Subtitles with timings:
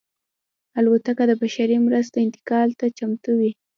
[0.79, 3.51] الوتکه د بشري مرستو انتقال ته چمتو وي.